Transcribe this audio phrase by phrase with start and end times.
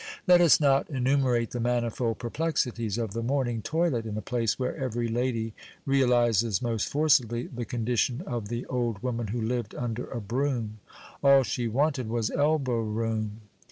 [0.25, 4.75] Let us not enumerate the manifold perplexities of the morning toilet in a place where
[4.75, 5.53] every lady
[5.85, 10.79] realizes most forcibly the condition of the old woman who lived under a broom:
[11.21, 13.41] "All she wanted was elbow room."